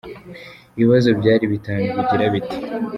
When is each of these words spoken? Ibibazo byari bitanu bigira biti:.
Ibibazo 0.75 1.09
byari 1.19 1.45
bitanu 1.53 1.83
bigira 1.95 2.25
biti:. 2.33 2.57